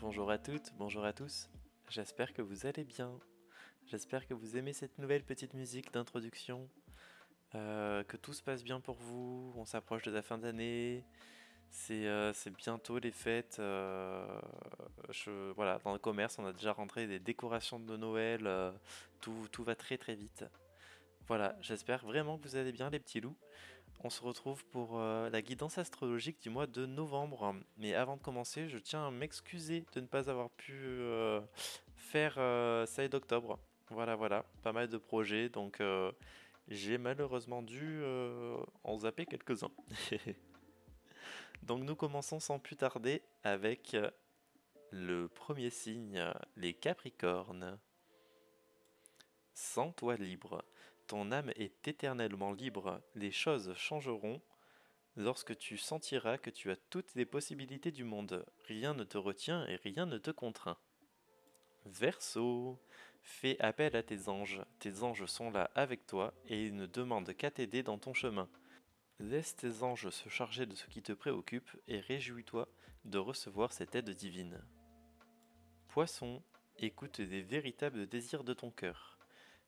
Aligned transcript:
Bonjour 0.00 0.30
à 0.30 0.38
toutes, 0.38 0.72
bonjour 0.78 1.04
à 1.04 1.12
tous. 1.12 1.48
J'espère 1.88 2.32
que 2.32 2.42
vous 2.42 2.66
allez 2.66 2.84
bien. 2.84 3.18
J'espère 3.86 4.26
que 4.26 4.34
vous 4.34 4.56
aimez 4.56 4.72
cette 4.72 4.98
nouvelle 4.98 5.24
petite 5.24 5.54
musique 5.54 5.92
d'introduction. 5.92 6.68
Euh, 7.56 8.04
que 8.04 8.16
tout 8.16 8.32
se 8.32 8.42
passe 8.42 8.62
bien 8.62 8.80
pour 8.80 8.96
vous. 8.96 9.52
On 9.56 9.64
s'approche 9.64 10.02
de 10.02 10.10
la 10.10 10.22
fin 10.22 10.38
d'année. 10.38 11.04
C'est 11.70 12.06
euh, 12.06 12.32
bientôt 12.56 12.98
les 12.98 13.10
fêtes. 13.10 13.56
Euh, 13.58 14.24
voilà, 15.56 15.78
dans 15.84 15.92
le 15.92 15.98
commerce, 15.98 16.38
on 16.38 16.46
a 16.46 16.52
déjà 16.52 16.72
rentré 16.72 17.06
des 17.06 17.18
décorations 17.18 17.80
de 17.80 17.96
Noël. 17.96 18.48
tout, 19.20 19.64
va 19.64 19.74
très 19.74 19.98
très 19.98 20.14
vite. 20.14 20.44
Voilà, 21.26 21.56
j'espère 21.60 22.04
vraiment 22.04 22.38
que 22.38 22.48
vous 22.48 22.56
allez 22.56 22.72
bien 22.72 22.90
les 22.90 22.98
petits 22.98 23.20
loups. 23.20 23.36
On 24.02 24.10
se 24.10 24.22
retrouve 24.22 24.64
pour 24.66 24.98
la 24.98 25.42
guidance 25.42 25.76
astrologique 25.76 26.40
du 26.40 26.50
mois 26.50 26.66
de 26.66 26.86
novembre. 26.86 27.54
Mais 27.76 27.94
avant 27.94 28.16
de 28.16 28.22
commencer, 28.22 28.68
je 28.68 28.78
tiens 28.78 29.06
à 29.06 29.10
m'excuser 29.10 29.84
de 29.92 30.00
ne 30.00 30.06
pas 30.06 30.30
avoir 30.30 30.50
pu 30.50 30.98
faire 31.96 32.34
ça 32.86 33.08
d'octobre. 33.08 33.58
Voilà, 33.90 34.16
voilà, 34.16 34.44
pas 34.62 34.72
mal 34.72 34.88
de 34.88 34.96
projets, 34.96 35.48
donc 35.48 35.80
j'ai 36.68 36.98
malheureusement 36.98 37.62
dû 37.62 38.02
en 38.84 38.98
zapper 38.98 39.26
quelques-uns. 39.26 39.72
donc 41.62 41.82
nous 41.82 41.96
commençons 41.96 42.40
sans 42.40 42.58
plus 42.58 42.76
tarder 42.76 43.22
avec 43.42 43.96
le 44.90 45.28
premier 45.28 45.70
signe, 45.70 46.24
les 46.56 46.74
Capricornes. 46.74 47.78
Sans 49.54 49.92
toi 49.92 50.16
libre, 50.16 50.64
ton 51.06 51.32
âme 51.32 51.52
est 51.56 51.86
éternellement 51.88 52.52
libre, 52.52 53.00
les 53.14 53.30
choses 53.30 53.74
changeront 53.74 54.40
lorsque 55.16 55.56
tu 55.58 55.76
sentiras 55.76 56.38
que 56.38 56.50
tu 56.50 56.70
as 56.70 56.76
toutes 56.76 57.14
les 57.14 57.26
possibilités 57.26 57.90
du 57.90 58.04
monde, 58.04 58.44
rien 58.66 58.94
ne 58.94 59.04
te 59.04 59.18
retient 59.18 59.66
et 59.66 59.76
rien 59.76 60.06
ne 60.06 60.18
te 60.18 60.30
contraint. 60.30 60.78
Verseau, 61.86 62.78
fais 63.22 63.58
appel 63.60 63.96
à 63.96 64.02
tes 64.02 64.28
anges, 64.28 64.62
tes 64.78 65.02
anges 65.02 65.26
sont 65.26 65.50
là 65.50 65.70
avec 65.74 66.06
toi 66.06 66.34
et 66.46 66.66
ils 66.66 66.74
ne 66.74 66.86
demandent 66.86 67.34
qu'à 67.34 67.50
t'aider 67.50 67.82
dans 67.82 67.98
ton 67.98 68.14
chemin. 68.14 68.48
Laisse 69.18 69.56
tes 69.56 69.82
anges 69.82 70.10
se 70.10 70.28
charger 70.28 70.66
de 70.66 70.74
ce 70.74 70.86
qui 70.86 71.02
te 71.02 71.12
préoccupe 71.12 71.70
et 71.88 72.00
réjouis-toi 72.00 72.68
de 73.04 73.18
recevoir 73.18 73.72
cette 73.72 73.94
aide 73.94 74.10
divine. 74.10 74.62
Poisson, 75.88 76.42
écoute 76.78 77.18
les 77.18 77.42
véritables 77.42 78.06
désirs 78.06 78.44
de 78.44 78.54
ton 78.54 78.70
cœur. 78.70 79.18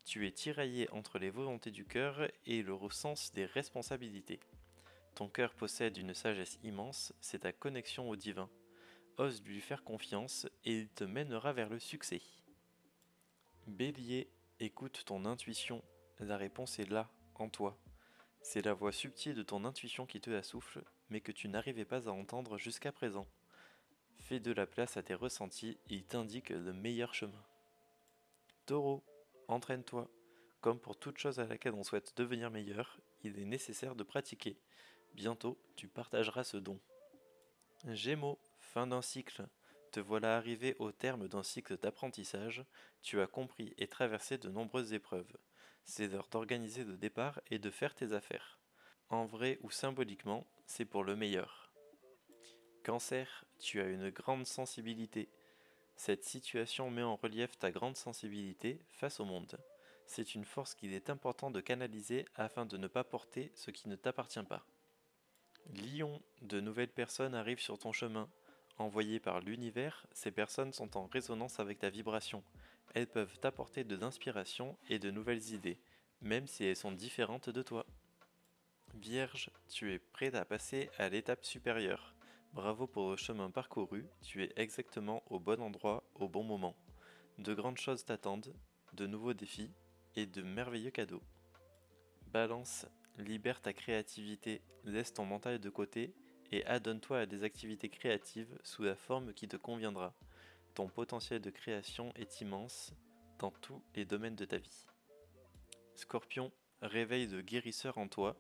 Tu 0.04 0.26
es 0.26 0.32
tiraillé 0.32 0.91
entre 0.91 1.19
les 1.19 1.30
volontés 1.30 1.70
du 1.70 1.84
cœur 1.84 2.28
et 2.47 2.62
le 2.62 2.76
sens 2.91 3.32
des 3.32 3.47
responsabilités. 3.47 4.41
Ton 5.14 5.28
cœur 5.28 5.54
possède 5.54 5.97
une 5.98 6.14
sagesse 6.14 6.58
immense, 6.62 7.12
c'est 7.20 7.41
ta 7.41 7.52
connexion 7.52 8.08
au 8.08 8.16
divin. 8.16 8.48
Ose 9.18 9.42
lui 9.42 9.60
faire 9.60 9.84
confiance 9.84 10.46
et 10.64 10.78
il 10.80 10.88
te 10.88 11.05
mènera 11.05 11.52
vers 11.52 11.68
le 11.68 11.78
succès. 11.78 12.22
Bélier, 13.66 14.30
écoute 14.60 15.02
ton 15.04 15.24
intuition, 15.24 15.82
la 16.19 16.36
réponse 16.36 16.78
est 16.78 16.91
là, 16.91 17.10
en 17.34 17.48
toi. 17.48 17.78
C'est 18.42 18.64
la 18.64 18.74
voix 18.74 18.92
subtile 18.92 19.34
de 19.34 19.42
ton 19.42 19.64
intuition 19.64 20.06
qui 20.06 20.20
te 20.20 20.30
la 20.30 20.42
souffle, 20.42 20.82
mais 21.10 21.20
que 21.20 21.32
tu 21.32 21.48
n'arrivais 21.48 21.84
pas 21.84 22.08
à 22.08 22.12
entendre 22.12 22.58
jusqu'à 22.58 22.91
présent. 22.91 23.27
Fais 24.19 24.41
de 24.41 24.52
la 24.52 24.66
place 24.66 24.96
à 24.96 25.02
tes 25.02 25.14
ressentis, 25.14 25.78
il 25.88 26.04
t'indique 26.04 26.50
le 26.50 26.72
meilleur 26.72 27.14
chemin. 27.14 27.44
Taureau, 28.66 29.04
Entraîne-toi. 29.48 30.08
Comme 30.60 30.78
pour 30.78 30.97
toute 30.97 31.19
chose 31.19 31.41
à 31.41 31.47
laquelle 31.47 31.75
on 31.75 31.82
souhaite 31.82 32.16
devenir 32.16 32.50
meilleur, 32.50 32.98
il 33.22 33.38
est 33.38 33.44
nécessaire 33.44 33.94
de 33.94 34.03
pratiquer. 34.03 34.56
Bientôt, 35.14 35.58
tu 35.76 35.88
partageras 35.88 36.44
ce 36.44 36.56
don. 36.56 36.81
Gémeaux, 37.88 38.38
fin 38.72 38.87
d'un 38.87 39.03
cycle. 39.03 39.47
Te 39.91 40.00
voilà 40.00 40.37
arrivé 40.37 40.75
au 40.78 40.93
terme 40.93 41.28
d'un 41.28 41.43
cycle 41.43 41.77
d'apprentissage. 41.77 42.65
Tu 43.03 43.21
as 43.21 43.27
compris 43.27 43.75
et 43.77 43.87
traversé 43.87 44.38
de 44.38 44.49
nombreuses 44.49 44.94
épreuves. 44.94 45.37
C'est 45.84 46.09
l'heure 46.09 46.28
d'organiser 46.31 46.84
le 46.84 46.97
départ 46.97 47.41
et 47.50 47.59
de 47.59 47.71
faire 47.71 47.94
tes 47.94 48.15
affaires. 48.15 48.59
En 49.11 49.27
vrai 49.27 49.59
ou 49.62 49.71
symboliquement, 49.71 50.47
c'est 50.66 50.87
pour 50.87 51.05
le 51.05 51.16
meilleur. 51.16 51.71
Cancer, 52.82 53.44
tu 53.59 53.81
as 53.81 53.88
une 53.88 54.09
grande 54.09 54.47
sensibilité. 54.47 55.28
Cette 55.97 56.25
situation 56.25 56.91
met 56.91 57.03
en 57.03 57.16
relief 57.16 57.59
ta 57.59 57.71
grande 57.71 57.97
sensibilité 57.97 58.81
face 58.91 59.21
au 59.21 59.27
monde. 59.27 59.59
C'est 60.06 60.34
une 60.34 60.47
force 60.47 60.75
qu'il 60.75 60.94
est 60.94 61.11
important 61.11 61.50
de 61.50 61.61
canaliser 61.61 62.25
afin 62.37 62.65
de 62.65 62.78
ne 62.78 62.87
pas 62.87 63.05
porter 63.05 63.53
ce 63.55 63.71
qui 63.71 63.88
ne 63.88 63.97
t'appartient 63.97 64.43
pas. 64.43 64.65
Lion, 65.75 66.22
de 66.41 66.61
nouvelles 66.61 66.88
personnes 66.88 67.34
arrivent 67.34 67.61
sur 67.61 67.78
ton 67.78 67.93
chemin. 67.93 68.28
Envoyées 68.82 69.20
par 69.20 69.38
l'univers, 69.38 70.09
ces 70.12 70.32
personnes 70.32 70.72
sont 70.72 70.97
en 70.97 71.06
résonance 71.06 71.60
avec 71.60 71.78
ta 71.78 71.88
vibration. 71.88 72.43
Elles 72.94 73.06
peuvent 73.06 73.38
t'apporter 73.38 73.84
de 73.84 73.94
l'inspiration 73.94 74.76
et 74.88 74.98
de 74.98 75.12
nouvelles 75.12 75.53
idées, 75.53 75.78
même 76.20 76.48
si 76.48 76.65
elles 76.65 76.75
sont 76.75 76.91
différentes 76.91 77.48
de 77.48 77.62
toi. 77.62 77.87
Vierge, 78.94 79.50
tu 79.69 79.93
es 79.93 80.00
prêt 80.00 80.34
à 80.34 80.44
passer 80.44 80.91
à 80.98 81.09
l'étape 81.09 81.44
supérieure. 81.44 82.12
Bravo 82.54 82.88
pour 82.88 83.12
le 83.12 83.16
chemin 83.16 83.53
parcouru, 83.53 84.04
tu 84.20 84.43
es 84.43 84.53
exactement 84.56 85.22
au 85.31 85.38
bon 85.38 85.62
endroit 85.62 86.03
au 86.16 86.28
bon 86.28 86.43
moment. 86.43 86.75
De 87.38 87.54
grandes 87.54 87.78
choses 87.78 88.04
t'attendent, 88.04 88.53
de 88.94 89.06
nouveaux 89.06 89.32
défis 89.32 89.70
et 90.16 90.26
de 90.26 90.43
merveilleux 90.43 90.91
cadeaux. 90.91 91.22
Balance, 92.32 92.87
libère 93.16 93.60
ta 93.60 93.72
créativité, 93.72 94.60
laisse 94.82 95.14
ton 95.14 95.25
mental 95.25 95.60
de 95.60 95.70
côté 95.70 96.16
et 96.52 96.64
adonne-toi 96.66 97.20
à 97.20 97.26
des 97.26 97.44
activités 97.44 97.88
créatives 97.88 98.58
sous 98.62 98.82
la 98.82 98.94
forme 98.94 99.32
qui 99.32 99.48
te 99.48 99.56
conviendra. 99.56 100.14
Ton 100.74 100.88
potentiel 100.88 101.40
de 101.40 101.50
création 101.50 102.12
est 102.14 102.40
immense 102.40 102.92
dans 103.38 103.50
tous 103.50 103.82
les 103.94 104.04
domaines 104.04 104.36
de 104.36 104.44
ta 104.44 104.58
vie. 104.58 104.86
Scorpion, 105.96 106.52
réveille 106.82 107.26
de 107.26 107.40
guérisseur 107.40 107.98
en 107.98 108.08
toi, 108.08 108.36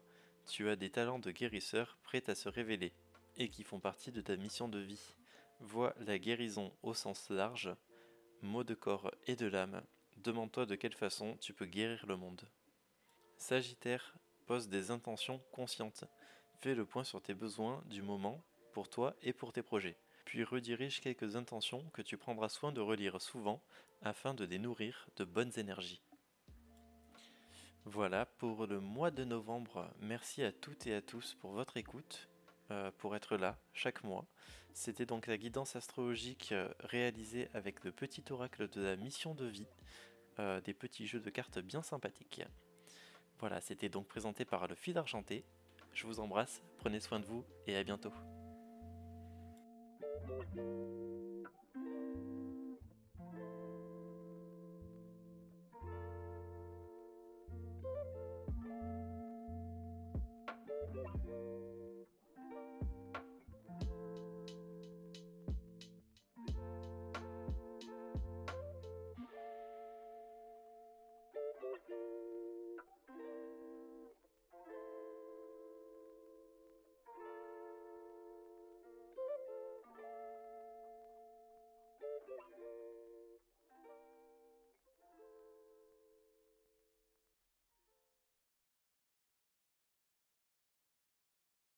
tu 0.46 0.68
as 0.68 0.76
des 0.76 0.90
talents 0.90 1.18
de 1.18 1.30
guérisseur 1.30 1.98
prêts 2.02 2.28
à 2.28 2.34
se 2.34 2.48
révéler 2.48 2.92
et 3.36 3.48
qui 3.48 3.64
font 3.64 3.80
partie 3.80 4.12
de 4.12 4.20
ta 4.20 4.36
mission 4.36 4.68
de 4.68 4.78
vie. 4.78 5.14
Vois 5.60 5.94
la 6.00 6.18
guérison 6.18 6.72
au 6.82 6.94
sens 6.94 7.30
large, 7.30 7.70
mot 8.42 8.64
de 8.64 8.74
corps 8.74 9.10
et 9.26 9.36
de 9.36 9.46
l'âme. 9.46 9.82
Demande-toi 10.18 10.66
de 10.66 10.74
quelle 10.74 10.94
façon 10.94 11.36
tu 11.40 11.54
peux 11.54 11.66
guérir 11.66 12.04
le 12.06 12.16
monde. 12.16 12.42
Sagittaire, 13.36 14.14
pose 14.46 14.68
des 14.68 14.90
intentions 14.90 15.40
conscientes. 15.52 16.04
Fais 16.62 16.76
le 16.76 16.84
point 16.84 17.02
sur 17.02 17.20
tes 17.20 17.34
besoins 17.34 17.82
du 17.86 18.02
moment, 18.02 18.40
pour 18.72 18.88
toi 18.88 19.16
et 19.20 19.32
pour 19.32 19.52
tes 19.52 19.64
projets. 19.64 19.96
Puis 20.24 20.44
redirige 20.44 21.00
quelques 21.00 21.34
intentions 21.34 21.82
que 21.92 22.02
tu 22.02 22.16
prendras 22.16 22.48
soin 22.48 22.70
de 22.70 22.80
relire 22.80 23.20
souvent 23.20 23.60
afin 24.00 24.32
de 24.32 24.44
les 24.44 24.60
nourrir 24.60 25.08
de 25.16 25.24
bonnes 25.24 25.50
énergies. 25.56 26.00
Voilà 27.84 28.26
pour 28.26 28.68
le 28.68 28.78
mois 28.78 29.10
de 29.10 29.24
novembre. 29.24 29.92
Merci 30.02 30.44
à 30.44 30.52
toutes 30.52 30.86
et 30.86 30.94
à 30.94 31.02
tous 31.02 31.34
pour 31.40 31.50
votre 31.50 31.78
écoute 31.78 32.28
euh, 32.70 32.92
pour 32.96 33.16
être 33.16 33.36
là 33.36 33.58
chaque 33.72 34.04
mois. 34.04 34.24
C'était 34.72 35.04
donc 35.04 35.26
la 35.26 35.38
guidance 35.38 35.74
astrologique 35.74 36.52
euh, 36.52 36.72
réalisée 36.78 37.48
avec 37.54 37.82
le 37.82 37.90
petit 37.90 38.22
oracle 38.30 38.68
de 38.68 38.82
la 38.82 38.94
mission 38.94 39.34
de 39.34 39.46
vie, 39.46 39.66
euh, 40.38 40.60
des 40.60 40.74
petits 40.74 41.08
jeux 41.08 41.18
de 41.18 41.30
cartes 41.30 41.58
bien 41.58 41.82
sympathiques. 41.82 42.44
Voilà, 43.40 43.60
c'était 43.60 43.88
donc 43.88 44.06
présenté 44.06 44.44
par 44.44 44.68
le 44.68 44.76
fil 44.76 44.96
argenté. 44.96 45.44
Je 45.92 46.06
vous 46.06 46.20
embrasse, 46.20 46.62
prenez 46.78 47.00
soin 47.00 47.20
de 47.20 47.26
vous 47.26 47.44
et 47.66 47.76
à 47.76 47.84
bientôt. 47.84 48.12